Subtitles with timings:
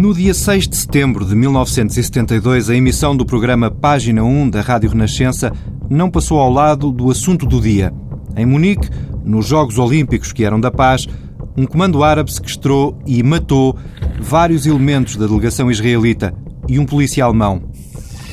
[0.00, 4.88] No dia 6 de setembro de 1972, a emissão do programa Página 1 da Rádio
[4.88, 5.52] Renascença
[5.90, 7.92] não passou ao lado do assunto do dia.
[8.34, 8.88] Em Munique,
[9.22, 11.06] nos Jogos Olímpicos que eram da paz,
[11.54, 13.76] um comando árabe sequestrou e matou
[14.18, 16.34] vários elementos da delegação israelita
[16.66, 17.60] e um polícia alemão.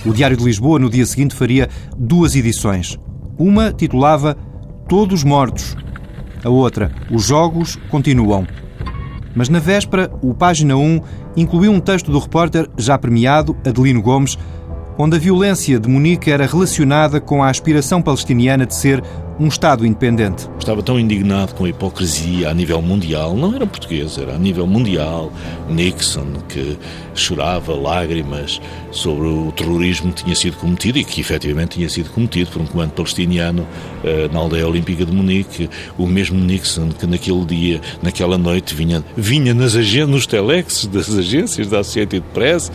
[0.05, 2.97] O Diário de Lisboa, no dia seguinte, faria duas edições.
[3.38, 4.38] Uma titulava
[4.88, 5.75] Todos Mortos.
[6.45, 8.48] A outra, Os Jogos Continuam.
[9.38, 11.00] Mas na véspera, o Página 1
[11.38, 14.36] incluiu um texto do repórter já premiado, Adelino Gomes,
[14.98, 19.04] onde a violência de Munique era relacionada com a aspiração palestiniana de ser
[19.40, 20.50] um Estado independente.
[20.58, 24.66] Estava tão indignado com a hipocrisia a nível mundial, não era português, era a nível
[24.66, 25.32] mundial.
[25.70, 26.76] Nixon, que
[27.20, 32.52] chorava lágrimas sobre o terrorismo que tinha sido cometido e que efetivamente tinha sido cometido
[32.52, 33.62] por um comando palestiniano
[34.03, 35.70] uh, na aldeia olímpica de Munique.
[35.98, 39.76] O mesmo Nixon que naquele dia, naquela noite, vinha, vinha nas
[40.07, 42.71] nos telexes das agências da Associated Press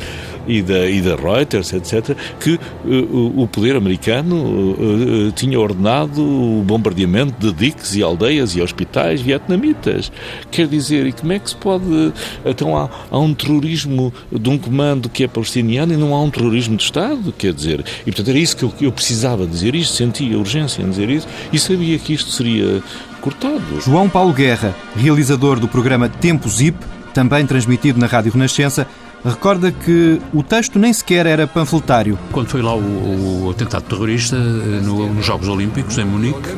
[0.46, 2.54] e da, e da Reuters, etc., que
[2.84, 9.20] uh, o poder americano uh, tinha ordenado o bombardeamento de diques e aldeias e hospitais
[9.20, 10.10] vietnamitas.
[10.50, 12.12] Quer dizer, e como é que se pode.
[12.44, 16.30] Então há, há um terrorismo de um comando que é palestiniano e não há um
[16.30, 17.32] terrorismo de Estado?
[17.32, 20.88] Quer dizer, e portanto era isso que eu, eu precisava dizer isto, sentia urgência em
[20.88, 22.82] dizer isso e sabia que isto seria
[23.20, 23.80] cortado.
[23.80, 26.76] João Paulo Guerra, realizador do programa Tempo Zip,
[27.14, 28.86] também transmitido na Rádio Renascença,
[29.24, 32.18] recorda que o texto nem sequer era panfletário.
[32.32, 36.48] Quando foi lá o, o atentado terrorista eh, no, nos Jogos Olímpicos, em Munique,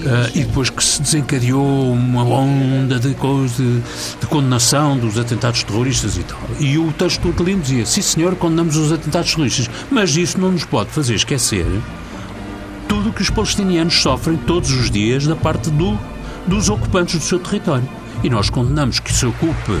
[0.00, 3.80] Uh, e depois que se desencadeou uma onda de, de,
[4.18, 6.40] de, condenação dos atentados terroristas e tal.
[6.58, 10.52] E o texto do Calino dizia: sim, senhor, condenamos os atentados terroristas, mas isso não
[10.52, 11.66] nos pode fazer esquecer
[12.88, 15.98] tudo o que os palestinianos sofrem todos os dias da parte do,
[16.46, 17.88] dos ocupantes do seu território.
[18.22, 19.80] E nós condenamos que se ocupe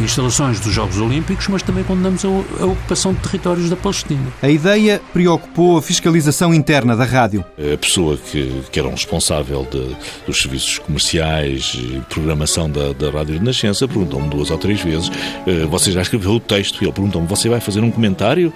[0.00, 4.26] instalações dos Jogos Olímpicos, mas também condenamos a, a ocupação de territórios da Palestina.
[4.42, 7.44] A ideia preocupou a fiscalização interna da rádio.
[7.58, 9.96] A pessoa que, que era um responsável de,
[10.26, 15.68] dos serviços comerciais e programação da, da Rádio Renascença perguntou-me duas ou três vezes: uh,
[15.68, 16.82] Você já escreveu o texto?
[16.82, 18.52] E ele perguntou-me: Você vai fazer um comentário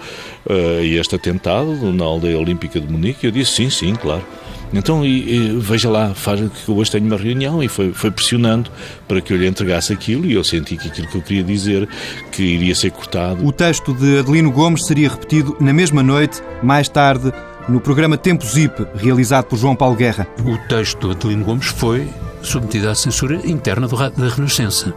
[0.49, 3.27] a este atentado na aldeia olímpica de Munique?
[3.27, 4.25] Eu disse: Sim, sim, claro.
[4.73, 8.71] Então, e, e, veja lá, faz que hoje tenho uma reunião e foi, foi pressionando
[9.07, 11.89] para que eu lhe entregasse aquilo e eu senti que aquilo que eu queria dizer
[12.31, 13.45] que iria ser cortado.
[13.47, 17.33] O texto de Adelino Gomes seria repetido na mesma noite, mais tarde,
[17.69, 20.27] no programa Tempo Zip, realizado por João Paulo Guerra.
[20.45, 22.09] O texto de Adelino Gomes foi
[22.41, 24.93] submetido à censura interna da Renascença.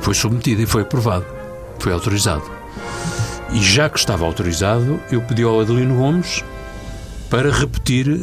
[0.00, 1.26] Foi submetido e foi aprovado.
[1.78, 2.44] Foi autorizado.
[3.52, 6.42] E já que estava autorizado, eu pedi ao Adelino Gomes
[7.30, 8.18] para repetir uh,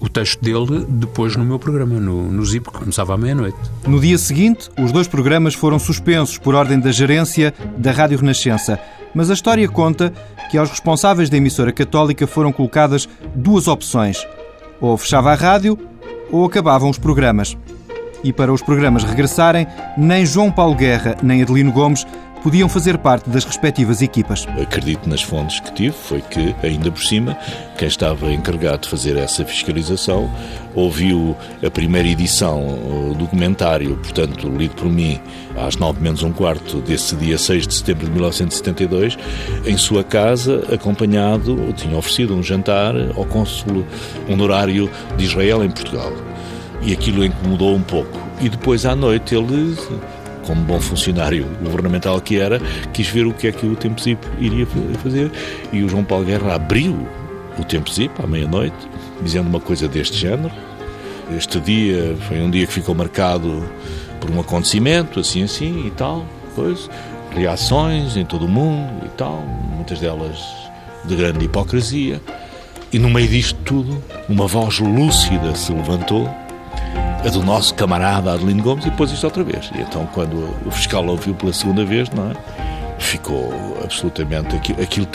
[0.00, 3.56] o texto dele depois no meu programa, no, no ZIP, que começava à meia-noite.
[3.86, 8.78] No dia seguinte, os dois programas foram suspensos por ordem da gerência da Rádio Renascença.
[9.14, 10.12] Mas a história conta
[10.50, 14.26] que aos responsáveis da emissora católica foram colocadas duas opções:
[14.80, 15.78] ou fechava a rádio
[16.30, 17.56] ou acabavam os programas.
[18.24, 19.66] E para os programas regressarem,
[19.96, 22.06] nem João Paulo Guerra nem Adelino Gomes
[22.44, 24.46] podiam fazer parte das respectivas equipas.
[24.60, 27.34] Acredito nas fontes que tive, foi que, ainda por cima,
[27.78, 30.30] quem estava encarregado de fazer essa fiscalização
[30.74, 31.34] ouviu
[31.66, 32.60] a primeira edição
[33.12, 35.18] do documentário, portanto, lido por mim,
[35.56, 39.16] às nove menos um quarto desse dia 6 de setembro de 1972,
[39.64, 43.86] em sua casa, acompanhado, tinha oferecido um jantar ao cônsul
[44.28, 46.12] honorário de Israel em Portugal.
[46.82, 48.20] E aquilo incomodou um pouco.
[48.42, 49.74] E depois à noite ele
[50.46, 52.60] como bom funcionário governamental que era,
[52.92, 54.66] quis ver o que é que o Tempo Zip iria
[55.02, 55.30] fazer
[55.72, 57.06] e o João Paulo Guerra abriu
[57.58, 58.76] o Tempo Zip à meia-noite,
[59.22, 60.52] dizendo uma coisa deste género.
[61.36, 63.64] Este dia foi um dia que ficou marcado
[64.20, 66.24] por um acontecimento, assim, assim e tal,
[66.54, 66.88] coisa,
[67.30, 69.42] reações em todo o mundo e tal,
[69.74, 70.38] muitas delas
[71.04, 72.20] de grande hipocrisia.
[72.92, 76.28] E no meio disto tudo, uma voz lúcida se levantou
[77.24, 79.70] a do nosso camarada Adelino Gomes e depois isto outra vez.
[79.74, 82.34] E então, quando o fiscal ouviu pela segunda vez, não é?
[82.98, 85.08] ficou absolutamente aquilo, aquilo,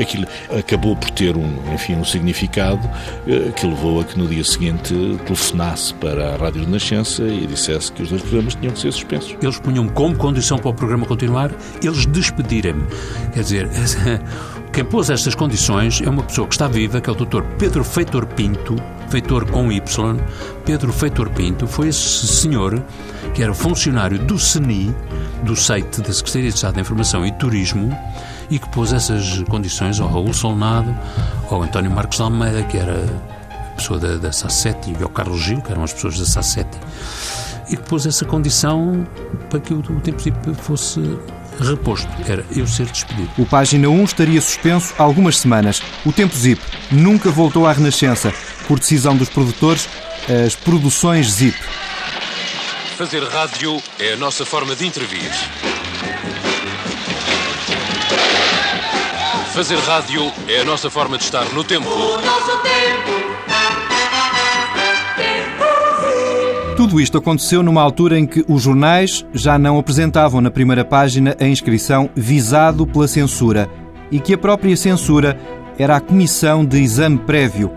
[0.00, 0.26] aquilo,
[0.56, 2.88] acabou por ter um enfim um significado
[3.26, 4.94] eh, que levou a que no dia seguinte
[5.26, 9.36] telefonasse para a Rádio Renascença e dissesse que os dois programas tinham que ser suspensos.
[9.42, 11.50] Eles punham como condição para o programa continuar
[11.82, 12.86] eles despedirem-me.
[13.32, 13.68] Quer dizer,
[14.74, 17.42] quem pôs estas condições é uma pessoa que está viva, que é o Dr.
[17.60, 18.74] Pedro Feitor Pinto,
[19.08, 20.16] Feitor com Y.
[20.64, 22.82] Pedro Feitor Pinto foi esse senhor
[23.34, 24.92] que era funcionário do CENI,
[25.44, 27.96] do site da Secretaria de Estado da Informação e Turismo,
[28.50, 30.92] e que pôs essas condições ao Raul Solnado,
[31.48, 33.06] ao António Marcos Almeida, que era
[33.76, 36.78] pessoa da, da SACETI, e ao Carlos Gil, que eram as pessoas da SACETI,
[37.70, 39.06] e que pôs essa condição
[39.50, 40.20] para que o, o tempo
[40.54, 41.16] fosse
[41.60, 43.30] reposto, era eu ser despedido.
[43.38, 45.82] O Página 1 estaria suspenso algumas semanas.
[46.04, 46.60] O Tempo Zip
[46.90, 48.32] nunca voltou à Renascença.
[48.66, 49.88] Por decisão dos produtores,
[50.44, 51.56] as produções Zip.
[52.96, 55.30] Fazer rádio é a nossa forma de intervir.
[59.52, 61.88] Fazer rádio é a nossa forma de estar no tempo.
[61.88, 63.34] O nosso tempo.
[66.84, 71.34] Tudo isto aconteceu numa altura em que os jornais já não apresentavam na primeira página
[71.40, 73.70] a inscrição visado pela censura
[74.10, 75.34] e que a própria censura
[75.78, 77.72] era a comissão de exame prévio.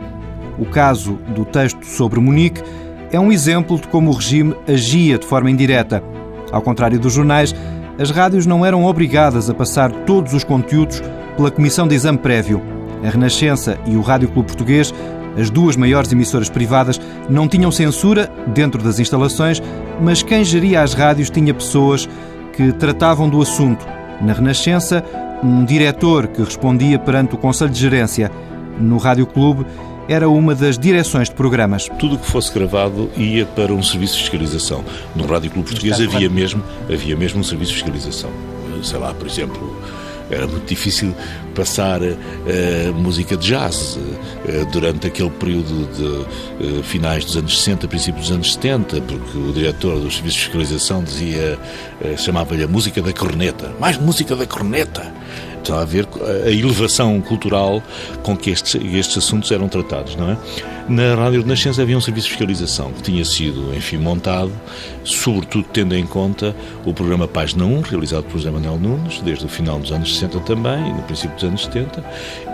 [0.60, 2.62] O caso do texto sobre Munique
[3.10, 6.04] é um exemplo de como o regime agia de forma indireta.
[6.52, 7.56] Ao contrário dos jornais,
[7.98, 11.02] as rádios não eram obrigadas a passar todos os conteúdos
[11.38, 12.62] pela comissão de exame prévio.
[13.06, 14.94] A Renascença e o Rádio Clube Português
[15.38, 17.00] as duas maiores emissoras privadas
[17.30, 19.62] não tinham censura dentro das instalações,
[20.02, 22.10] mas quem geria as rádios tinha pessoas
[22.54, 23.86] que tratavam do assunto.
[24.22, 25.04] Na Renascença,
[25.44, 28.32] um diretor que respondia perante o Conselho de Gerência.
[28.80, 29.66] No Rádio Clube,
[30.08, 31.90] era uma das direções de programas.
[32.00, 34.84] Tudo o que fosse gravado ia para um serviço de fiscalização.
[35.16, 38.30] No Rádio Clube Português havia mesmo, havia mesmo um serviço de fiscalização.
[38.84, 39.76] Sei lá, por exemplo,
[40.30, 41.14] era muito difícil
[41.56, 47.88] passar uh, música de jazz uh, durante aquele período de uh, finais dos anos 60,
[47.88, 51.60] princípios dos anos 70, porque o diretor dos serviços de fiscalização dizia,
[52.18, 53.74] chamava-lhe a música da corneta.
[53.80, 55.14] Mais música da corneta!
[55.62, 56.08] Está a ver
[56.46, 57.84] a elevação cultural
[58.24, 60.38] com que estes, estes assuntos eram tratados, não é?
[60.90, 64.54] Na Rádio Renascença havia um serviço de fiscalização que tinha sido, enfim, montado,
[65.04, 66.56] sobretudo tendo em conta
[66.86, 70.40] o programa Página 1, realizado por José Manuel Nunes, desde o final dos anos 60
[70.42, 72.06] também, no princípio dos anos 70,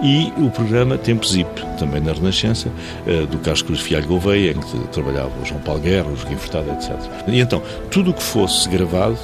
[0.01, 1.47] e o programa Tempo Zip,
[1.77, 2.71] também na Renascença,
[3.05, 6.35] eh, do Carlos Cruz Fialho Gouveia, em que trabalhava o João Paulo Guerra, o Joaquim
[6.35, 6.91] Furtado, etc.
[7.27, 9.19] E então, tudo o que fosse gravado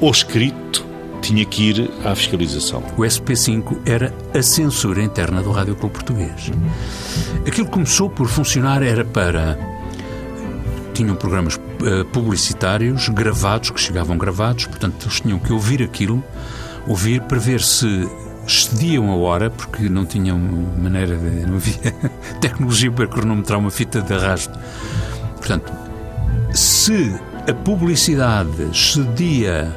[0.00, 0.85] ou escrito
[1.26, 2.82] tinha que ir à fiscalização.
[2.96, 6.52] O SP5 era a censura interna do Rádio Clube Português.
[7.46, 9.58] Aquilo começou por funcionar era para
[10.94, 16.24] tinham programas uh, publicitários gravados, que chegavam gravados, portanto eles tinham que ouvir aquilo,
[16.86, 18.08] ouvir para ver se
[18.46, 21.44] excediam a hora, porque não tinham maneira de.
[21.44, 21.92] não havia
[22.40, 24.56] tecnologia para cronometrar uma fita de arrasto.
[25.36, 25.72] Portanto,
[26.52, 27.14] se
[27.48, 29.76] a publicidade excedia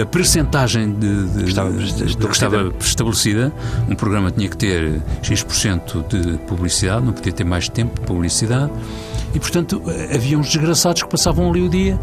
[0.00, 3.52] a percentagem de, de, que estava, de, que estava estabelecida,
[3.88, 8.72] um programa tinha que ter X% de publicidade, não podia ter mais tempo de publicidade,
[9.34, 9.82] e portanto
[10.12, 11.98] havia uns desgraçados que passavam ali o dia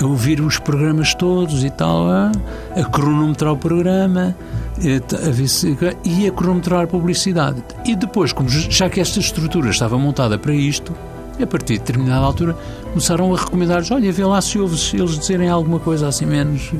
[0.00, 2.32] a ouvir os programas todos e tal, a,
[2.76, 4.34] a cronometrar o programa
[4.76, 7.62] a e a cronometrar a publicidade.
[7.84, 10.92] E depois, como já que esta estrutura estava montada para isto,
[11.40, 12.56] a partir de determinada altura
[12.90, 16.72] começaram a recomendar-lhes, olha, vê lá se ouves eles dizerem alguma coisa assim menos...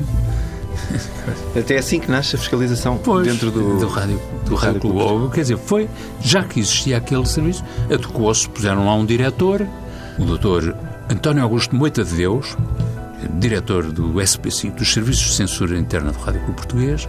[1.57, 4.99] Até é assim que nasce a fiscalização pois, dentro do, do Rádio, do rádio Clube.
[4.99, 5.33] Clube.
[5.33, 5.89] Quer dizer, foi,
[6.21, 9.65] já que existia aquele serviço, adequou-se, puseram lá um diretor,
[10.17, 10.75] o doutor
[11.09, 12.55] António Augusto Moita de Deus,
[13.39, 17.07] diretor do SP5, dos Serviços de Censura Interna do Rádio Clube Português,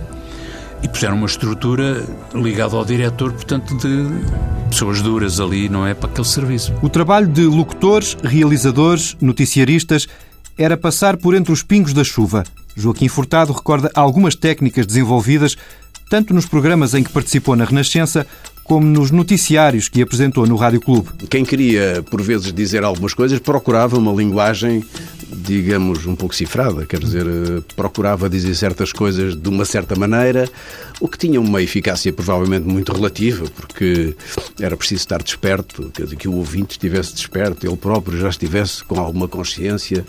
[0.82, 2.04] e puseram uma estrutura
[2.34, 4.06] ligada ao diretor, portanto, de
[4.69, 5.94] pessoas duras ali, não é?
[5.94, 6.72] Para aquele serviço.
[6.82, 10.06] O trabalho de locutores, realizadores, noticiaristas
[10.56, 12.44] era passar por entre os pingos da chuva.
[12.76, 15.56] Joaquim Furtado recorda algumas técnicas desenvolvidas
[16.08, 18.26] tanto nos programas em que participou na Renascença
[18.62, 21.08] como nos noticiários que apresentou no Rádio Clube.
[21.30, 24.84] Quem queria, por vezes, dizer algumas coisas, procurava uma linguagem,
[25.36, 30.48] digamos, um pouco cifrada, quer dizer, eh, procurava dizer certas coisas de uma certa maneira,
[31.00, 34.16] o que tinha uma eficácia provavelmente muito relativa, porque
[34.60, 38.82] era preciso estar desperto, quer dizer, que o ouvinte estivesse desperto, ele próprio já estivesse
[38.84, 40.05] com alguma consciência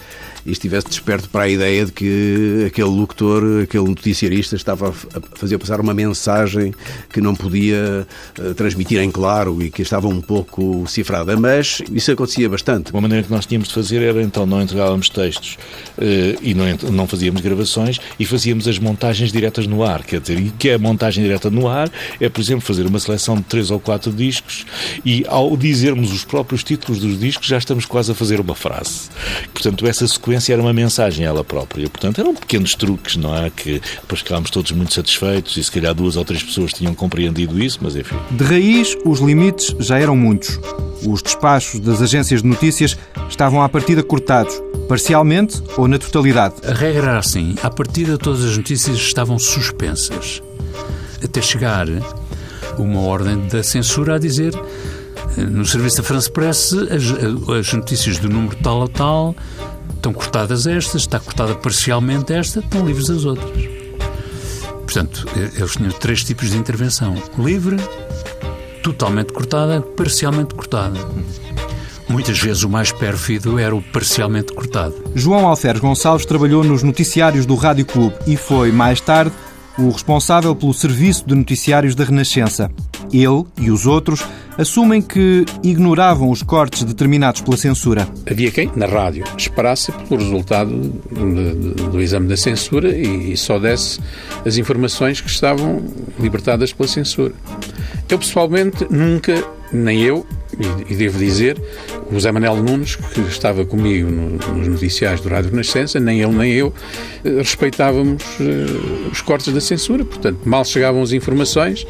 [0.45, 5.57] e estivesse desperto para a ideia de que aquele locutor, aquele noticiarista estava a fazer
[5.57, 6.73] passar uma mensagem
[7.11, 8.07] que não podia
[8.39, 12.91] eh, transmitir em claro e que estava um pouco cifrada, mas isso acontecia bastante.
[12.91, 15.57] Uma maneira que nós tínhamos de fazer era então não entregávamos textos
[15.97, 20.39] uh, e não, não fazíamos gravações e fazíamos as montagens diretas no ar, quer dizer,
[20.39, 23.43] e que é a montagem direta no ar é, por exemplo, fazer uma seleção de
[23.43, 24.65] três ou quatro discos
[25.03, 29.09] e ao dizermos os próprios títulos dos discos já estamos quase a fazer uma frase.
[29.53, 31.89] Portanto, essa sequência era uma mensagem ela própria.
[31.89, 33.49] Portanto, eram pequenos truques, não é?
[33.49, 37.61] Que depois ficámos todos muito satisfeitos e se calhar duas ou três pessoas tinham compreendido
[37.61, 38.15] isso, mas enfim.
[38.31, 40.59] De raiz, os limites já eram muitos.
[41.05, 42.97] Os despachos das agências de notícias
[43.29, 46.55] estavam à partida cortados, parcialmente ou na totalidade.
[46.63, 50.41] A regra era assim: à partida todas as notícias estavam suspensas,
[51.23, 51.87] até chegar
[52.77, 54.53] uma ordem da censura a dizer
[55.35, 59.35] no serviço da France Press as, as notícias do número tal a tal
[59.95, 63.77] estão cortadas estas, está cortada parcialmente esta, estão livres as outras.
[64.87, 67.77] Portanto, eles tinham três tipos de intervenção: livre,
[68.81, 70.97] totalmente cortada, parcialmente cortada.
[72.09, 74.95] Muitas vezes o mais pérfido era o parcialmente cortado.
[75.13, 79.31] João Alferes Gonçalves trabalhou nos noticiários do Rádio Clube e foi, mais tarde,
[79.77, 82.71] o responsável pelo serviço de noticiários da Renascença.
[83.11, 84.23] Ele e os outros
[84.57, 88.07] assumem que ignoravam os cortes determinados pela censura.
[88.29, 90.73] Havia quem, na rádio, esperasse pelo resultado
[91.91, 93.99] do exame da censura e só desse
[94.45, 95.83] as informações que estavam
[96.19, 97.33] libertadas pela censura.
[98.09, 100.25] Eu, pessoalmente, nunca, nem eu,
[100.89, 101.57] e, devo dizer,
[102.09, 106.53] o José Manuel Nunes, que estava comigo nos noticiários do Rádio Renascença, nem ele nem
[106.53, 106.73] eu
[107.23, 110.03] eh, respeitávamos uh, os cortes da censura.
[110.03, 111.85] Portanto, mal chegavam as informações,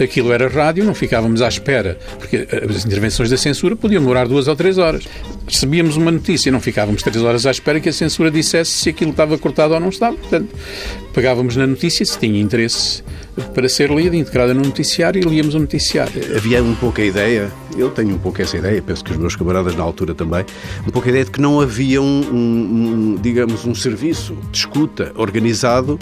[0.00, 4.46] aquilo era rádio, não ficávamos à espera, porque as intervenções da censura podiam demorar duas
[4.48, 5.04] ou três horas.
[5.46, 9.10] Recebíamos uma notícia, não ficávamos três horas à espera que a censura dissesse se aquilo
[9.10, 10.16] estava cortado ou não estava.
[10.16, 10.54] Portanto,
[11.14, 13.02] pegávamos na notícia se tinha interesse
[13.54, 16.36] para ser lida, integrada no noticiário e líamos o noticiário.
[16.36, 19.36] Havia um pouco a ideia, eu tenho um pouco essa ideia, penso que os meus
[19.36, 20.44] camaradas na altura também,
[20.86, 24.58] um pouco a ideia de que não havia um, um, um digamos, um serviço de
[24.58, 25.98] escuta organizado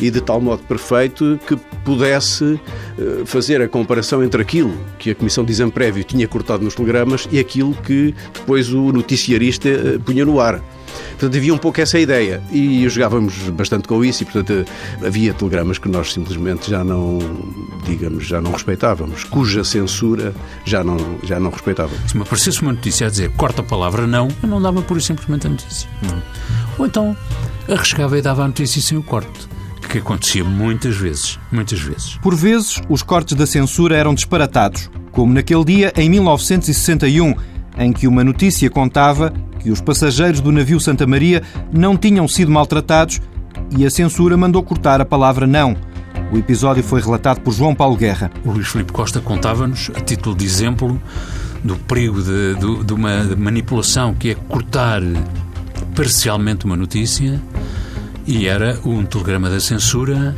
[0.00, 2.60] e de tal modo perfeito que pudesse
[2.98, 6.74] eh, fazer a comparação entre aquilo que a Comissão de Exame Prévio tinha cortado nos
[6.74, 10.60] telegramas e aquilo que depois o noticiarista eh, punha no ar.
[11.22, 14.64] Portanto, havia um pouco essa ideia e jogávamos bastante com isso e, portanto,
[15.06, 17.20] havia telegramas que nós simplesmente já não,
[17.84, 22.10] digamos, já não respeitávamos, cuja censura já não, já não respeitávamos.
[22.10, 24.98] Se me aparecesse uma notícia a dizer corta a palavra não, eu não dava pura
[24.98, 25.88] e simplesmente a notícia.
[26.02, 26.20] Hum.
[26.76, 27.16] Ou então
[27.68, 29.46] arriscava e dava a notícia sem o corte
[29.88, 32.16] que acontecia muitas vezes, muitas vezes.
[32.16, 37.34] Por vezes, os cortes da censura eram disparatados, como naquele dia em 1961,
[37.76, 39.32] em que uma notícia contava
[39.62, 41.42] que os passageiros do navio Santa Maria
[41.72, 43.20] não tinham sido maltratados
[43.76, 45.76] e a censura mandou cortar a palavra não.
[46.32, 48.30] O episódio foi relatado por João Paulo Guerra.
[48.44, 51.00] O Luís Filipe Costa contava-nos, a título de exemplo,
[51.62, 55.02] do perigo de, de, de uma manipulação que é cortar
[55.94, 57.40] parcialmente uma notícia
[58.26, 60.34] e era um telegrama da censura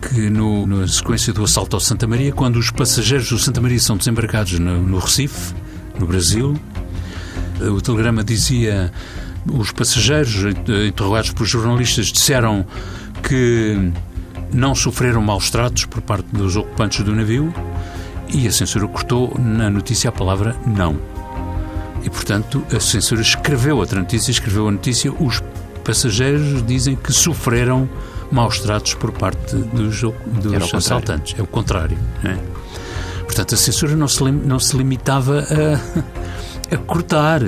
[0.00, 3.78] que no, na sequência do assalto ao Santa Maria, quando os passageiros do Santa Maria
[3.78, 5.54] são desembarcados no, no Recife,
[5.98, 6.58] no Brasil,
[7.70, 8.92] o telegrama dizia
[9.46, 10.54] os passageiros
[10.88, 12.64] interrogados por jornalistas disseram
[13.22, 13.92] que
[14.52, 17.52] não sofreram maus tratos por parte dos ocupantes do navio
[18.28, 20.96] e a censura cortou na notícia a palavra não.
[22.04, 25.42] E, portanto, a censura escreveu outra notícia, escreveu a notícia os
[25.84, 27.88] passageiros dizem que sofreram
[28.30, 31.38] maus tratos por parte dos, dos assaltantes.
[31.38, 31.98] É o contrário.
[32.24, 32.36] É?
[33.24, 36.02] Portanto, a censura não se, não se limitava a,
[36.74, 37.42] a cortar.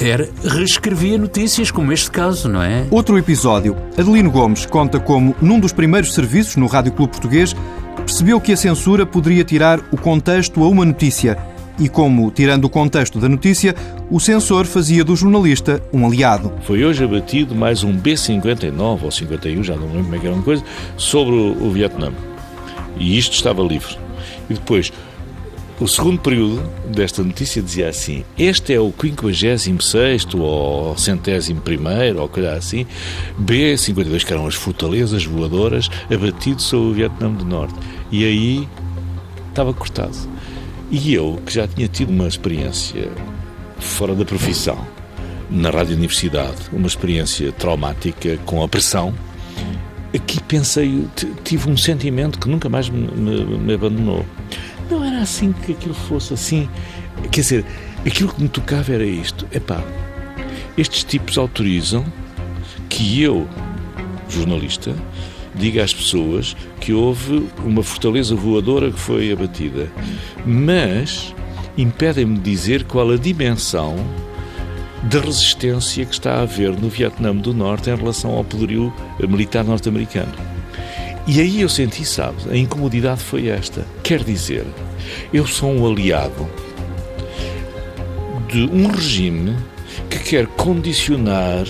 [0.00, 2.84] Era reescrevia notícias, como este caso, não é?
[2.90, 3.76] Outro episódio.
[3.96, 7.54] Adelino Gomes conta como, num dos primeiros serviços no Rádio Clube Português,
[7.96, 11.38] percebeu que a censura poderia tirar o contexto a uma notícia
[11.78, 13.74] e como, tirando o contexto da notícia,
[14.10, 16.52] o censor fazia do jornalista um aliado.
[16.62, 20.34] Foi hoje abatido mais um B-59 ou 51, já não lembro como é que era
[20.34, 20.62] uma coisa,
[20.96, 22.12] sobre o Vietnã.
[22.96, 23.96] E isto estava livre.
[24.48, 24.92] E depois,
[25.80, 32.28] o segundo período desta notícia dizia assim: Este é o 56 ou centésimo primeiro, ou
[32.28, 32.86] coisa assim,
[33.38, 37.74] B-52, que eram as fortalezas voadoras, abatido sobre o Vietnã do Norte.
[38.12, 38.68] E aí
[39.48, 40.16] estava cortado.
[40.90, 43.10] E eu, que já tinha tido uma experiência
[43.78, 44.78] fora da profissão,
[45.50, 49.12] na Rádio Universidade, uma experiência traumática com a pressão,
[50.14, 51.04] aqui pensei,
[51.42, 54.24] tive um sentimento que nunca mais me, me, me abandonou.
[54.90, 56.68] Não era assim que aquilo fosse assim.
[57.30, 57.64] Quer dizer,
[58.06, 59.46] aquilo que me tocava era isto.
[59.52, 59.82] Epá,
[60.76, 62.04] estes tipos autorizam
[62.88, 63.48] que eu,
[64.28, 64.94] jornalista,
[65.54, 69.90] diga às pessoas que houve uma fortaleza voadora que foi abatida.
[70.44, 71.34] Mas
[71.76, 73.96] impedem-me de dizer qual a dimensão
[75.04, 79.62] da resistência que está a haver no Vietnã do Norte em relação ao poderio militar
[79.62, 80.53] norte-americano.
[81.26, 83.86] E aí eu senti, sabes, a incomodidade foi esta.
[84.02, 84.66] Quer dizer,
[85.32, 86.46] eu sou um aliado
[88.46, 89.56] de um regime
[90.10, 91.66] que quer condicionar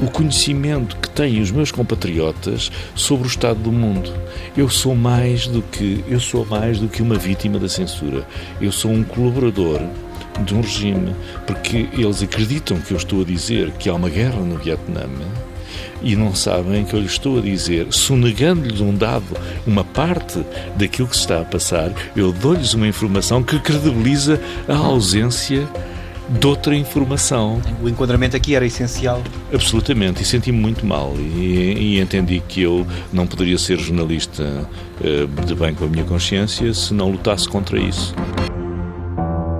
[0.00, 4.12] o conhecimento que têm os meus compatriotas sobre o estado do mundo.
[4.56, 8.26] Eu sou mais do que eu sou mais do que uma vítima da censura.
[8.60, 9.80] Eu sou um colaborador
[10.44, 11.14] de um regime,
[11.46, 15.08] porque eles acreditam que eu estou a dizer que há uma guerra no Vietnã
[16.02, 19.36] e não sabem que eu lhes estou a dizer, sonegando-lhes um dado,
[19.66, 20.44] uma parte
[20.76, 25.68] daquilo que se está a passar, eu dou-lhes uma informação que credibiliza a ausência
[26.28, 27.60] de outra informação.
[27.82, 29.22] O enquadramento aqui era essencial.
[29.52, 31.14] Absolutamente, e senti-me muito mal.
[31.16, 36.04] E, e, entendi que eu não poderia ser jornalista uh, de bem com a minha
[36.04, 38.14] consciência se não lutasse contra isso.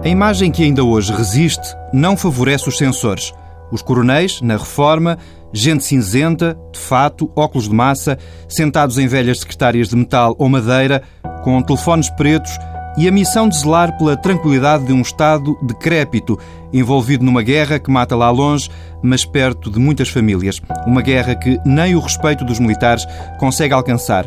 [0.04, 3.32] A imagem que ainda hoje resiste não favorece os censores.
[3.70, 5.18] Os coronéis, na reforma,
[5.52, 8.18] gente cinzenta, de fato, óculos de massa,
[8.48, 11.02] sentados em velhas secretárias de metal ou madeira,
[11.42, 12.52] com telefones pretos
[12.96, 16.38] e a missão de zelar pela tranquilidade de um Estado decrépito,
[16.72, 18.70] envolvido numa guerra que mata lá longe,
[19.02, 20.60] mas perto de muitas famílias.
[20.86, 23.06] Uma guerra que nem o respeito dos militares
[23.38, 24.26] consegue alcançar.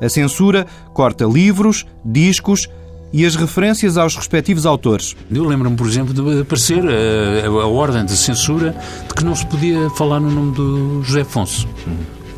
[0.00, 2.68] A censura corta livros, discos
[3.12, 5.14] e as referências aos respectivos autores.
[5.30, 8.74] Eu lembro-me, por exemplo, de aparecer a, a, ordem de censura
[9.06, 11.68] de que não se podia falar no nome do José Afonso.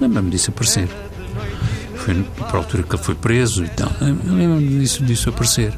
[0.01, 0.89] Lembro-me disso aparecer.
[1.97, 3.91] Foi para a altura que ele foi preso e tal.
[4.01, 5.73] Lembro-me disso, disso aparecer.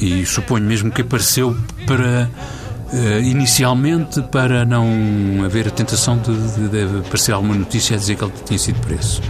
[0.00, 2.30] E suponho mesmo que apareceu para.
[2.92, 4.86] Uh, inicialmente para não
[5.46, 8.78] haver a tentação de, de, de aparecer alguma notícia a dizer que ele tinha sido
[8.80, 9.22] preso.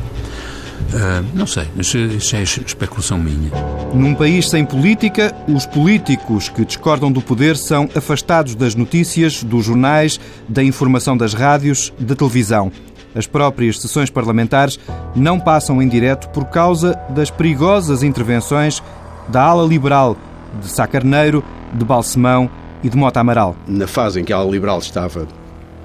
[0.93, 3.51] Uh, não sei, mas isso é especulação minha.
[3.95, 9.65] Num país sem política, os políticos que discordam do poder são afastados das notícias, dos
[9.65, 12.71] jornais, da informação das rádios, da televisão.
[13.15, 14.79] As próprias sessões parlamentares
[15.15, 18.83] não passam em direto por causa das perigosas intervenções
[19.29, 20.17] da ala liberal
[20.61, 22.51] de Sá Carneiro, de Balsemão
[22.83, 23.57] e de Mota Amaral.
[23.67, 25.27] Na fase em que a ala liberal estava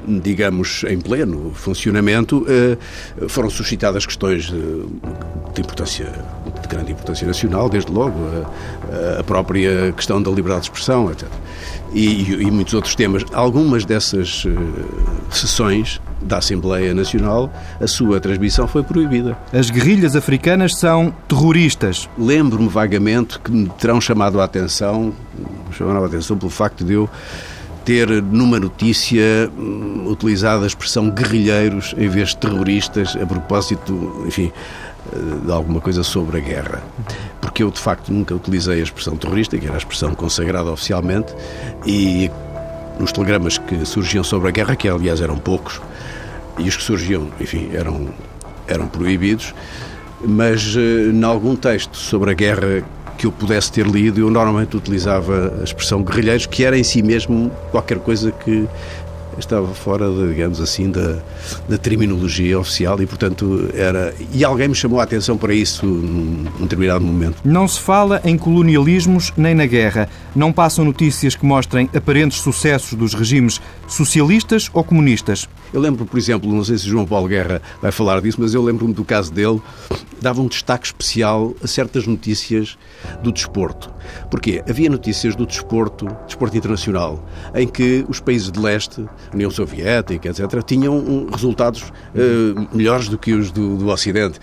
[0.07, 2.77] digamos, em pleno funcionamento, eh,
[3.27, 6.05] foram suscitadas questões de importância,
[6.61, 8.15] de grande importância nacional, desde logo,
[9.19, 11.27] a, própria questão da liberdade de expressão, etc.
[11.93, 13.23] E, e muitos outros temas.
[13.33, 14.51] Algumas dessas eh,
[15.31, 19.37] sessões da Assembleia Nacional, a sua transmissão foi proibida.
[19.53, 22.09] As guerrilhas africanas são terroristas.
[22.17, 25.13] Lembro-me vagamente que me terão chamado a atenção,
[25.71, 27.09] chamaram a atenção pelo facto de eu
[27.87, 34.51] ter numa notícia hum, utilizado a expressão guerrilheiros em vez de terroristas, a propósito, enfim,
[35.13, 36.83] eh, de alguma coisa sobre a guerra.
[37.39, 41.33] Porque eu, de facto, nunca utilizei a expressão terrorista, que era a expressão consagrada oficialmente,
[41.85, 42.29] e
[42.99, 45.79] nos telegramas que surgiam sobre a guerra, que aliás eram poucos,
[46.59, 48.09] e os que surgiam, enfim, eram,
[48.67, 49.55] eram proibidos,
[50.19, 52.83] mas eh, em algum texto sobre a guerra
[53.17, 57.01] que eu pudesse ter lido, eu normalmente utilizava a expressão guerrilheiros, que era em si
[57.01, 58.67] mesmo qualquer coisa que
[59.39, 61.19] estava fora, de, digamos assim, da,
[61.67, 64.13] da terminologia oficial e, portanto, era.
[64.33, 67.37] E alguém me chamou a atenção para isso num, num determinado momento.
[67.43, 70.09] Não se fala em colonialismos nem na guerra.
[70.35, 75.47] Não passam notícias que mostrem aparentes sucessos dos regimes socialistas ou comunistas.
[75.73, 78.63] Eu lembro, por exemplo, não sei se João Paulo Guerra vai falar disso, mas eu
[78.63, 79.61] lembro-me do caso dele,
[80.21, 82.77] dava um destaque especial a certas notícias
[83.21, 83.91] do desporto.
[84.31, 84.63] Porquê?
[84.67, 90.63] Havia notícias do desporto, desporto internacional, em que os países de leste, União Soviética, etc.,
[90.65, 94.39] tinham resultados uh, melhores do que os do, do Ocidente.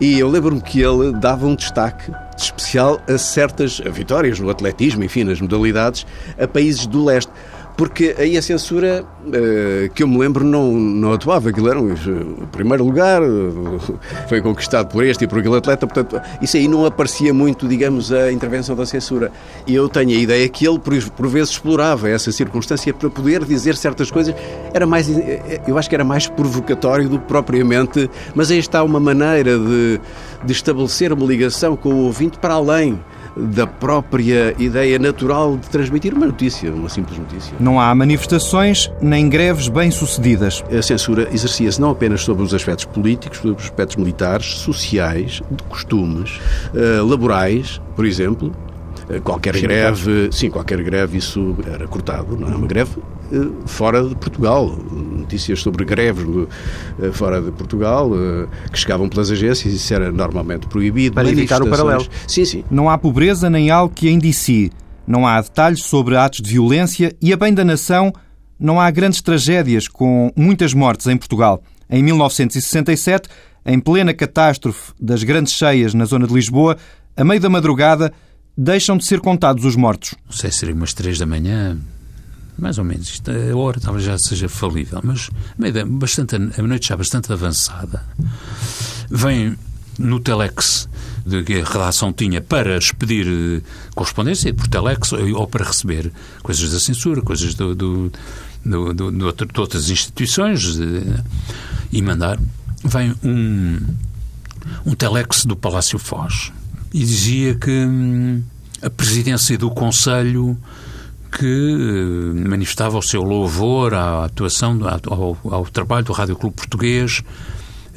[0.00, 5.24] E eu lembro-me que ele dava um destaque especial a certas vitórias no atletismo, enfim,
[5.24, 6.06] nas modalidades,
[6.38, 7.32] a países do leste
[7.76, 11.50] porque aí a censura, uh, que eu me lembro, não, não atuava.
[11.50, 15.86] Aquilo era um, o primeiro lugar, uh, foi conquistado por este e por aquele atleta,
[15.86, 19.30] portanto, isso aí não aparecia muito, digamos, a intervenção da censura.
[19.66, 23.76] E eu tenho a ideia que ele, por, vezes, explorava essa circunstância para poder dizer
[23.76, 24.34] certas coisas.
[24.72, 28.82] Era mais, eh, eu acho que era mais provocatório do que propriamente, mas aí está
[28.82, 30.00] uma maneira de,
[30.44, 32.98] de estabelecer uma ligação com o ouvinte para além
[33.36, 37.54] da própria ideia natural de transmitir uma notícia, uma simples notícia.
[37.60, 40.64] Não há manifestações nem greves bem-sucedidas.
[40.70, 45.62] A censura exercia-se não apenas sobre os aspectos políticos, sobre os aspectos militares, sociais, de
[45.64, 46.40] costumes,
[46.74, 48.75] uh, laborais, por exemplo, eh,
[49.22, 52.96] qualquer greve, sim, qualquer greve isso era cortado, não é uma greve
[53.32, 54.68] eh, fora de Portugal.
[54.90, 56.24] Notícias sobre greves
[57.00, 61.14] eh, fora de Portugal eh, que chegavam pelas agências, isso era normalmente proibido.
[61.14, 62.06] Para evitar o paralelo.
[62.26, 62.64] Sim, sim.
[62.70, 64.70] Não há pobreza nem algo que em si.
[65.06, 68.12] Não há detalhes sobre atos de violência e, a bem da nação,
[68.58, 71.62] não há grandes tragédias com muitas mortes em Portugal.
[71.88, 73.28] Em 1967,
[73.64, 76.76] em plena catástrofe das grandes cheias na zona de Lisboa,
[77.16, 78.12] a meio da madrugada,
[78.56, 80.14] deixam de ser contados os mortos.
[80.26, 81.78] Não sei se seria umas três da manhã,
[82.58, 83.08] mais ou menos.
[83.08, 85.28] Isto, a hora talvez já seja falível, mas
[85.88, 88.02] bastante, a noite já bastante avançada.
[89.10, 89.56] Vem
[89.98, 90.88] no Telex
[91.24, 93.60] de que a redação tinha para expedir eh,
[93.94, 98.12] correspondência por Telex ou para receber coisas da censura, coisas do, do,
[98.64, 101.22] do, do de outras instituições eh,
[101.92, 102.38] e mandar.
[102.84, 103.80] Vem um,
[104.84, 106.52] um Telex do Palácio Foz
[106.96, 108.42] e dizia que hum,
[108.80, 110.56] a presidência do Conselho
[111.30, 114.80] que eh, manifestava o seu louvor à atuação,
[115.10, 117.22] ao, ao trabalho do Rádio Clube Português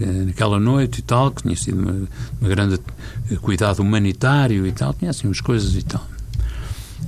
[0.01, 2.09] eh, naquela noite e tal, que tinha sido uma,
[2.41, 2.77] uma grande
[3.39, 6.05] cuidado humanitário e tal, tinha assim umas coisas e tal.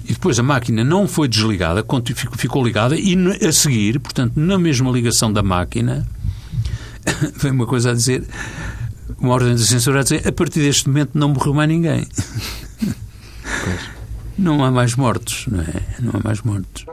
[0.06, 1.86] E depois a máquina não foi desligada,
[2.38, 6.08] ficou ligada e a seguir, portanto, na mesma ligação da máquina,
[7.36, 8.24] vem uma coisa a dizer,
[9.22, 12.08] uma ordem de censura a dizer, a partir deste momento não morreu mais ninguém.
[14.38, 15.74] Não há mais mortos, não é?
[16.00, 16.86] Não há mais mortos.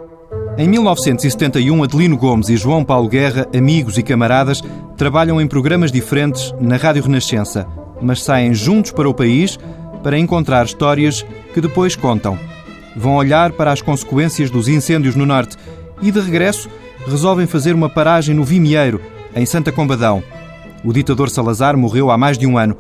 [0.59, 4.61] Em 1971, Adelino Gomes e João Paulo Guerra, amigos e camaradas,
[4.97, 7.67] trabalham em programas diferentes na Rádio Renascença,
[8.03, 9.59] mas saem juntos para o país
[10.03, 12.39] para encontrar histórias que depois contam.
[12.95, 15.57] Vão olhar para as consequências dos incêndios no Norte
[16.03, 16.69] e, de regresso,
[17.07, 19.01] resolvem fazer uma paragem no Vimieiro,
[19.35, 20.23] em Santa Combadão.
[20.85, 22.77] O ditador Salazar morreu há mais de um ano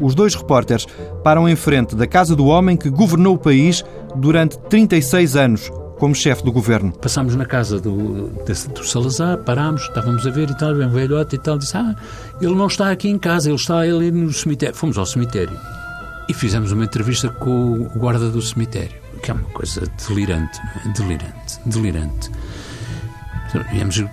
[0.00, 0.86] os dois repórteres
[1.24, 3.84] param em frente da casa do homem que governou o país
[4.14, 6.92] durante 36 anos como chefe do governo.
[6.92, 11.38] Passámos na casa do, do Salazar, parámos, estávamos a ver e tal, bem velhote e
[11.38, 11.96] tal, disse, ah,
[12.40, 14.76] ele não está aqui em casa, ele está ali no cemitério.
[14.76, 15.58] Fomos ao cemitério
[16.28, 20.92] e fizemos uma entrevista com o guarda do cemitério, que é uma coisa delirante, é?
[20.92, 22.30] delirante, delirante.
[23.72, 24.04] Viemos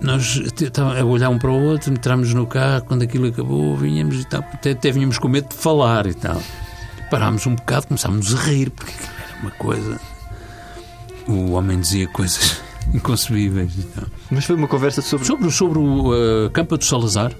[0.00, 4.20] nós estávamos a olhar um para o outro, entramos no carro, quando aquilo acabou, vinhamos
[4.20, 6.40] e tal, até, até vinhamos com medo de falar e tal.
[7.10, 10.00] Parámos um bocado, começámos a rir, porque era uma coisa.
[11.26, 12.60] O homem dizia coisas
[12.92, 14.04] inconcebíveis e tal.
[14.30, 15.26] Mas foi uma conversa sobre.
[15.26, 17.32] Sobre, sobre o uh, Campa do Salazar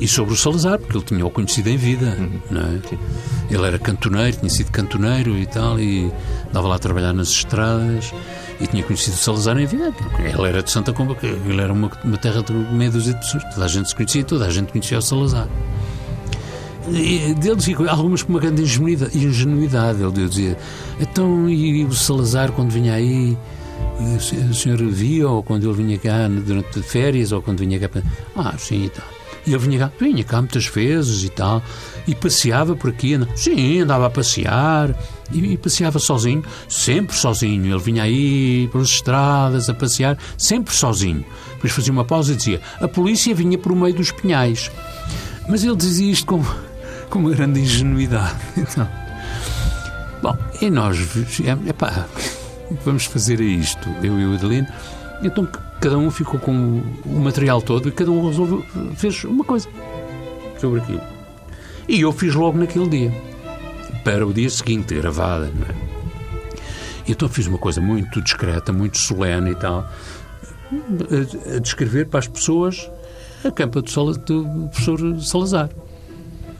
[0.00, 2.40] e sobre o Salazar, porque ele tinha o conhecido em vida, uhum.
[2.50, 2.80] não é?
[3.50, 6.12] Ele era cantoneiro, tinha sido cantoneiro e tal, e
[6.52, 8.12] dava lá a trabalhar nas estradas
[8.60, 9.92] e tinha conhecido o Salazar em vida.
[10.18, 13.44] Ele era de Santa Comba, ele era uma, uma terra de meia dúzia de pessoas.
[13.54, 15.48] Toda a gente se conhecia, toda a gente conhecia o Salazar.
[16.90, 20.02] E dele dizia algumas com uma grande ingenuidade.
[20.02, 20.56] Ele dizia:
[21.00, 23.36] então, e o Salazar, quando vinha aí,
[24.50, 28.02] o senhor via, ou quando ele vinha cá durante férias, ou quando vinha cá.
[28.36, 29.17] Ah, sim e tal.
[29.48, 31.62] E ele vinha cá, vinha cá muitas vezes e tal,
[32.06, 33.18] e passeava por aqui.
[33.34, 34.94] Sim, andava a passear,
[35.32, 37.64] e, e, passeava sozinho, sempre sozinho.
[37.64, 41.24] Ele vinha aí pelas estradas a passear, sempre sozinho.
[41.54, 44.70] Depois fazia uma pausa e dizia: A polícia vinha por meio dos pinhais.
[45.48, 46.44] Mas ele dizia isto com,
[47.08, 48.36] com uma grande ingenuidade.
[48.54, 48.86] Então,
[50.20, 50.98] bom, e nós,
[51.66, 52.06] epá,
[52.84, 54.66] vamos fazer isto, eu e o Adelino.
[55.22, 55.48] Então
[55.80, 58.64] cada um ficou com o material todo e cada um resolveu,
[58.96, 59.68] fez uma coisa
[60.58, 61.02] sobre aquilo.
[61.88, 63.12] E eu fiz logo naquele dia,
[64.04, 65.46] para o dia seguinte, gravada.
[65.46, 65.88] Não é?
[67.08, 69.90] Então fiz uma coisa muito discreta, muito solene e tal,
[70.70, 72.90] a, a descrever para as pessoas
[73.44, 75.70] a campa do, Sal, do professor Salazar.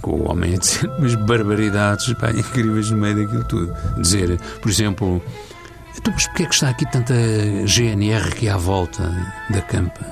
[0.00, 3.74] Com o homem a dizer umas barbaridades pá, incríveis no meio daquilo tudo.
[4.00, 5.22] Dizer, por exemplo,
[5.98, 7.14] então, mas porquê é que está aqui tanta
[7.66, 9.02] GNR aqui à volta
[9.50, 10.06] da campa?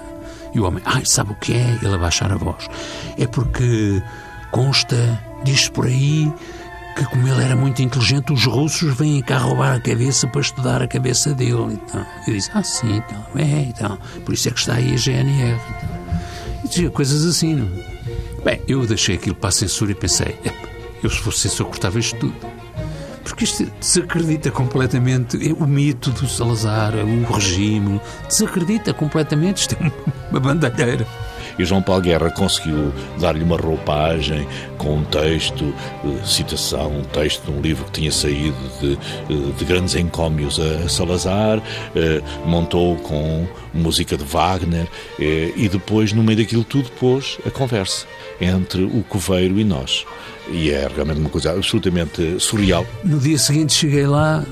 [0.53, 1.79] E o homem, ai, sabe o que é?
[1.83, 2.69] Ele abaixar a voz.
[3.17, 4.03] É porque
[4.51, 4.97] consta,
[5.45, 6.33] diz por aí,
[6.97, 10.83] que como ele era muito inteligente, os russos vêm cá roubar a cabeça para estudar
[10.83, 11.75] a cabeça dele.
[11.75, 14.97] Então, eu disse, ah, sim, então, é, então, por isso é que está aí a
[14.97, 15.55] GNR.
[15.55, 16.07] Então.
[16.65, 17.69] E dizia coisas assim, não?
[18.43, 20.37] Bem, eu deixei aquilo para a censura e pensei,
[21.03, 22.56] eu se fosse censor cortava isto tudo
[23.27, 29.91] porque isto desacredita completamente o mito do Salazar, o regime, desacredita completamente, isto é
[30.31, 31.05] uma bandalheira.
[31.59, 37.45] E João Paulo Guerra conseguiu dar-lhe uma roupagem com um texto, eh, citação, um texto
[37.47, 41.63] de um livro que tinha saído de, eh, de grandes encómios a Salazar,
[41.95, 44.87] eh, montou com música de Wagner
[45.19, 48.07] e depois, no meio daquilo tudo, pôs a conversa
[48.41, 50.07] entre o coveiro e nós.
[50.49, 52.87] E é realmente uma coisa absolutamente surreal.
[53.05, 54.45] No dia seguinte cheguei lá,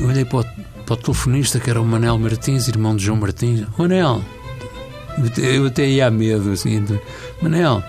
[0.00, 0.44] olhei para o,
[0.84, 3.64] para o telefonista, que era o Manel Martins, irmão de João Martins.
[3.78, 4.22] Manel,
[5.38, 6.84] eu até ia a medo, assim.
[7.40, 7.82] Manel,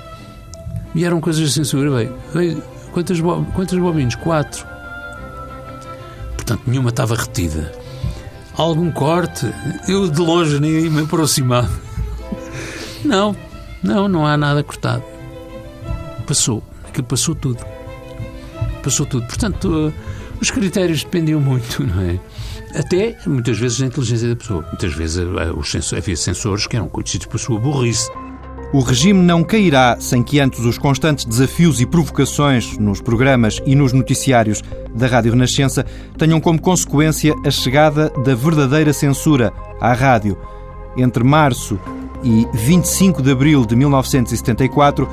[0.93, 2.61] vieram coisas de censura, veio.
[2.91, 3.19] quantas,
[3.55, 4.15] quantas bobinas?
[4.15, 4.65] Quatro.
[6.35, 7.71] Portanto, nenhuma estava retida.
[8.55, 9.51] Algum corte?
[9.87, 11.71] Eu de longe nem me aproximava.
[13.03, 13.35] Não,
[13.81, 15.03] não, não há nada cortado.
[16.27, 17.65] Passou aquilo passou tudo.
[18.83, 19.25] Passou tudo.
[19.25, 19.91] Portanto,
[20.39, 22.19] os critérios dependiam muito, não é?
[22.75, 24.61] Até, muitas vezes, da inteligência da pessoa.
[24.67, 28.09] Muitas vezes eh, os sensores, havia sensores que eram conhecidos por sua burrice.
[28.73, 33.75] O regime não cairá sem que antes os constantes desafios e provocações nos programas e
[33.75, 34.63] nos noticiários
[34.95, 35.85] da Rádio Renascença
[36.17, 40.35] tenham como consequência a chegada da verdadeira censura à rádio.
[40.97, 41.79] Entre março
[42.23, 45.07] e 25 de abril de 1974,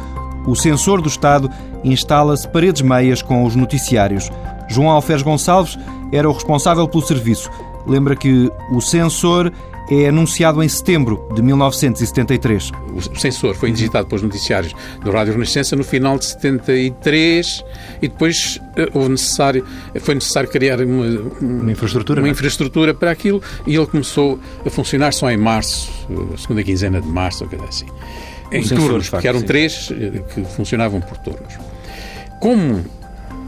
[0.51, 1.51] o censor do Estado
[1.85, 4.29] instala-se paredes meias com os noticiários.
[4.69, 5.79] João Alferes Gonçalves
[6.13, 7.51] era o responsável pelo serviço.
[7.87, 9.53] Lembra que o censor
[9.91, 12.71] é anunciado em setembro de 1973.
[12.95, 17.65] O censor foi digitado pelos noticiários do Rádio Renascença no final de 73
[18.01, 19.67] e depois eh, houve necessário,
[20.01, 21.07] foi necessário criar uma,
[21.41, 22.31] uma infraestrutura, uma é?
[22.31, 25.91] infraestrutura para aquilo e ele começou a funcionar só em março,
[26.33, 27.87] a segunda quinzena de março, ou coisa assim.
[28.53, 31.55] Em turnos, porque eram três eh, que funcionavam por turnos.
[32.41, 32.85] Como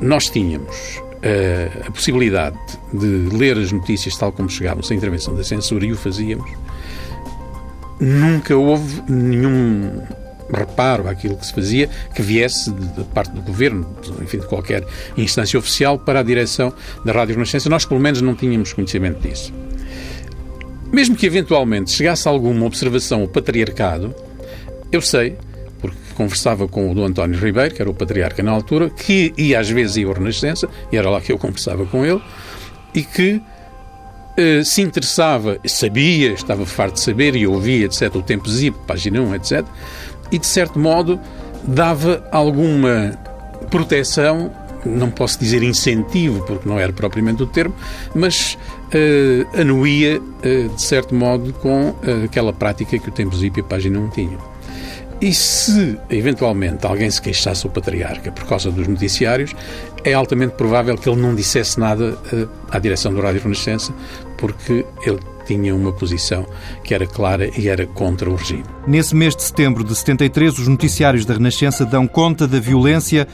[0.01, 2.57] nós tínhamos uh, a possibilidade
[2.93, 6.51] de ler as notícias tal como chegavam, sem intervenção da censura, e o fazíamos,
[7.99, 10.03] nunca houve nenhum
[10.53, 13.89] reparo àquilo que se fazia que viesse da parte do governo,
[14.21, 14.85] enfim, de qualquer
[15.17, 16.73] instância oficial, para a direção
[17.05, 17.71] da Rádio Renascença.
[17.71, 19.53] Nós, pelo menos, não tínhamos conhecimento disso.
[20.93, 24.15] Mesmo que eventualmente chegasse alguma observação ao patriarcado,
[24.93, 25.37] eu sei
[25.81, 29.59] porque conversava com o do António Ribeiro, que era o patriarca na altura, que ia
[29.59, 32.23] às vezes ia ao Renascença, e era lá que eu conversava com ele,
[32.95, 33.43] e que
[34.37, 39.21] eh, se interessava, sabia, estava farto de saber e ouvia, etc., o Tempo Zip, página
[39.21, 39.67] 1, etc.,
[40.31, 41.21] e de certo modo
[41.65, 43.19] dava alguma
[43.69, 44.53] proteção,
[44.85, 47.75] não posso dizer incentivo, porque não era propriamente o termo,
[48.15, 53.59] mas uh, anuía, uh, de certo modo, com uh, aquela prática que o Tempo Zip
[53.59, 54.53] e a página 1 tinham.
[55.21, 59.55] E se, eventualmente, alguém se queixasse ao patriarca por causa dos noticiários,
[60.03, 62.19] é altamente provável que ele não dissesse nada
[62.69, 63.95] à direção do Rádio Renascença,
[64.37, 65.21] porque ele
[65.53, 66.47] tinha uma posição
[66.83, 68.65] que era clara e era contra o regime.
[68.87, 73.27] Nesse mês de setembro de 73, os noticiários da Renascença dão conta da violência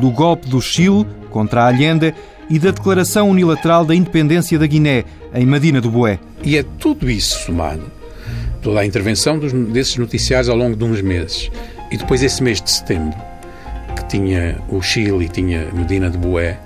[0.00, 2.14] do golpe do Chile contra a Allende
[2.48, 6.18] e da declaração unilateral da independência da Guiné, em Madina do Boé.
[6.42, 7.82] E é tudo isso somado
[8.64, 11.50] toda a intervenção dos, desses noticiários ao longo de uns meses.
[11.92, 13.16] E depois esse mês de setembro,
[13.94, 16.58] que tinha o Chile e tinha Medina de Boé,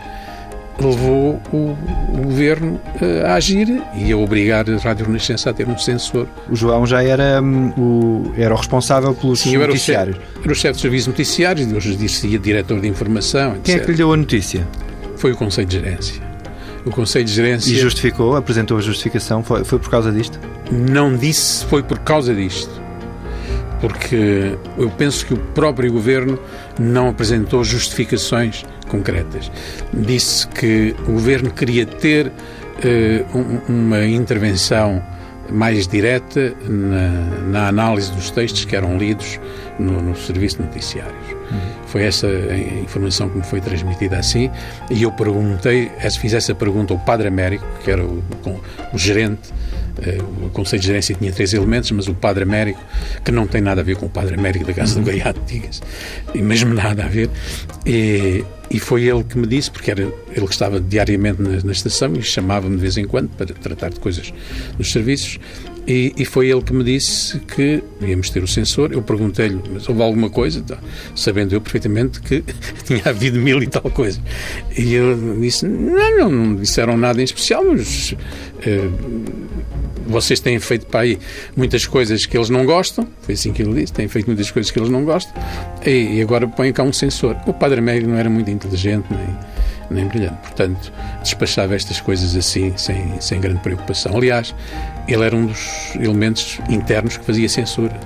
[0.80, 5.68] levou o, o, governo eh, a agir e a obrigar a Rádio Renascença a ter
[5.68, 6.26] um censor.
[6.48, 10.16] O João já era, um, o, era o responsável pelos Sim, noticiários.
[10.16, 13.56] Era o, chefe, era o chefe de serviço noticiários, hoje dizia diretor de informação.
[13.56, 13.64] Etc.
[13.64, 14.66] Quem é que lhe deu a notícia?
[15.16, 16.22] Foi o Conselho de Gerência.
[16.86, 17.72] O Conselho de Gerência.
[17.72, 18.36] E justificou?
[18.36, 19.42] Apresentou a justificação?
[19.42, 20.38] Foi, foi por causa disto?
[20.70, 22.70] Não disse foi por causa disto.
[23.80, 26.38] Porque eu penso que o próprio governo
[26.78, 29.50] não apresentou justificações concretas.
[29.92, 35.02] Disse que o governo queria ter uh, uma intervenção
[35.50, 37.08] mais direta na,
[37.48, 39.40] na, análise dos textos que eram lidos
[39.78, 41.37] no, no serviço noticiários.
[41.88, 42.28] Foi essa
[42.82, 44.50] informação que me foi transmitida assim,
[44.90, 48.22] e eu perguntei, fiz essa pergunta ao Padre Américo, que era o,
[48.92, 49.52] o gerente
[50.02, 52.80] eh, o Conselho de Gerência tinha três elementos, mas o Padre Américo,
[53.24, 55.06] que não tem nada a ver com o Padre Américo da Casa do uhum.
[55.06, 55.80] Gaiato, diga-se,
[56.34, 57.28] e mesmo nada a ver,
[57.84, 61.72] e, e, foi ele que me disse, porque era ele que estava diariamente na, na
[61.72, 64.32] estação e chamava-me de vez em quando para tratar de coisas
[64.78, 65.38] nos serviços,
[65.88, 68.92] e, e, foi ele que me disse que íamos ter o sensor.
[68.92, 70.60] Eu perguntei-lhe, mas houve alguma coisa?
[70.60, 70.76] Tá,
[71.16, 72.44] sabendo eu perfeitamente que
[72.84, 74.20] tinha havido mil e tal coisa.
[74.76, 78.92] E ele disse: não, não, não disseram nada em especial, mas uh,
[80.06, 81.18] vocês têm feito para aí
[81.56, 83.08] muitas coisas que eles não gostam.
[83.22, 85.32] Foi assim que ele disse: têm feito muitas coisas que eles não gostam.
[85.86, 87.34] E, agora põem cá um sensor.
[87.46, 89.47] O Padre Meio não era muito inteligente, nem
[89.90, 90.36] nem brilhante.
[90.42, 94.16] Portanto, despachava estas coisas assim, sem, sem grande preocupação.
[94.16, 94.54] Aliás,
[95.06, 97.98] ele era um dos elementos internos que fazia censura.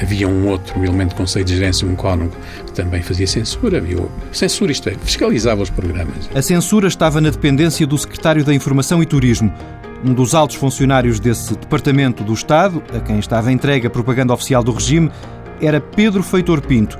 [0.00, 2.32] Havia um outro elemento do Conselho de Gerência, um cônego,
[2.66, 3.78] que também fazia censura.
[3.78, 3.98] Havia
[4.32, 6.28] censura, isto é, fiscalizava os programas.
[6.34, 9.52] A censura estava na dependência do Secretário da Informação e Turismo.
[10.04, 14.62] Um dos altos funcionários desse Departamento do Estado, a quem estava entregue a propaganda oficial
[14.62, 15.10] do regime,
[15.60, 16.98] era Pedro Feitor Pinto.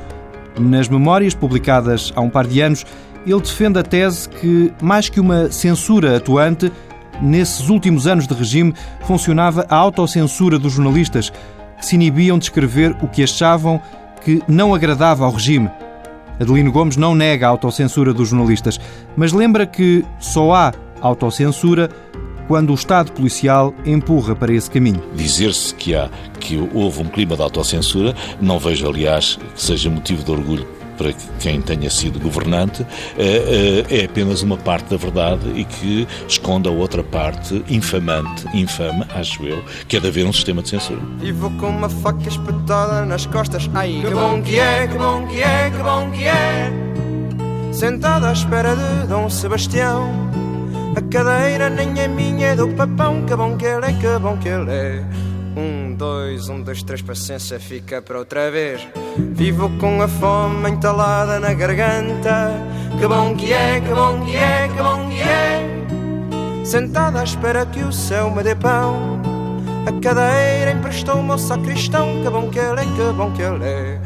[0.59, 2.87] Nas memórias publicadas há um par de anos,
[3.33, 6.73] ele defende a tese que, mais que uma censura atuante,
[7.21, 11.31] nesses últimos anos de regime funcionava a autocensura dos jornalistas,
[11.79, 13.81] que se inibiam de escrever o que achavam
[14.23, 15.71] que não agradava ao regime.
[16.41, 18.79] Adelino Gomes não nega a autocensura dos jornalistas,
[19.17, 21.89] mas lembra que só há autocensura
[22.47, 25.03] quando o Estado policial empurra para esse caminho.
[25.15, 30.23] Dizer-se que há que houve um clima de autocensura, não vejo, aliás, que seja motivo
[30.23, 32.85] de orgulho para quem tenha sido governante,
[33.19, 38.47] eh, eh, é apenas uma parte da verdade e que esconde a outra parte infamante,
[38.55, 41.01] infame, acho eu, que é de haver um sistema de censura.
[41.23, 45.27] E vou com uma faca espetada nas costas, ai, que bom que é, que bom
[45.27, 46.73] que é, que bom que é.
[47.73, 50.11] Sentado à espera de Dom Sebastião,
[50.97, 54.37] a cadeira nem é minha, é do papão, que bom que ele é, que bom
[54.39, 55.26] que ele é.
[55.57, 58.87] Um, dois, um, dois, três, paciência, fica para outra vez.
[59.17, 62.51] Vivo com a fome entalada na garganta.
[62.99, 66.63] Que bom que é, que bom que é, que bom que é.
[66.63, 69.23] Sentada à espera que o céu me dê pão.
[69.87, 72.23] A cadeira emprestou-me ao sacristão.
[72.23, 74.01] Que bom que ele é, que bom que ele é.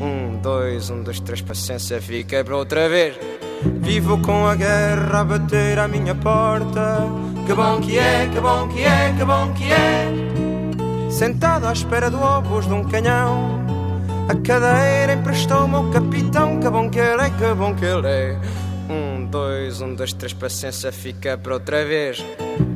[0.00, 3.16] Um, dois, um, dois, três, paciência, fica para outra vez.
[3.80, 7.08] Vivo com a guerra a bater à minha porta.
[7.44, 10.31] Que bom que é, que bom que é, que bom que é.
[11.12, 13.60] Sentado à espera do obus de um canhão.
[14.30, 16.58] A cadeira emprestou-me ao capitão.
[16.58, 18.40] Que bom que ele é, que bom que ele é.
[18.88, 22.24] Um, dois, um, dois, três, paciência, fica para outra vez.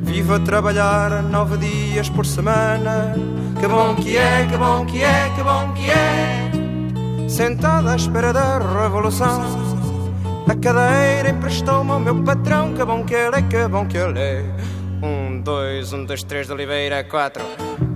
[0.03, 3.15] Vivo a trabalhar nove dias por semana.
[3.59, 7.27] Que bom que é, que bom que é, que bom que é.
[7.27, 9.41] Sentado à espera da revolução.
[10.47, 12.71] A cadeira emprestou-me ao meu patrão.
[12.75, 14.76] Que bom que ele é, que bom que ele é.
[15.01, 17.43] Um, dois, um, dois, três de Oliveira, quatro.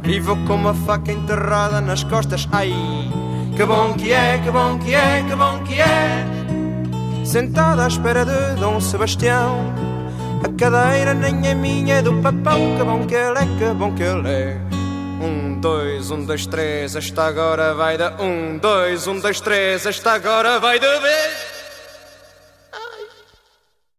[0.04, 2.48] Vivo com uma faca enterrada nas costas.
[2.52, 2.72] Ai,
[3.56, 6.26] que bom que é, que bom que é, que bom que é.
[7.26, 9.74] Sentado à espera de Dom Sebastião.
[10.44, 12.78] A cadeira nem é minha, é do papão.
[12.78, 14.58] Que bom que ele é, que bom que ele é.
[15.22, 20.14] Um, dois, um, dois, três, esta agora vai da um, dois, um, dois, três, esta
[20.14, 21.61] agora vai de vez.